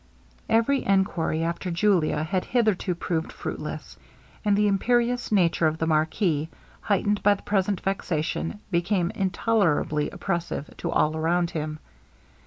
[0.49, 3.97] Every enquiry after Julia had hitherto proved fruitless;
[4.43, 10.67] and the imperious nature of the marquis, heightened by the present vexation, became intolerably oppressive
[10.77, 11.77] to all around him.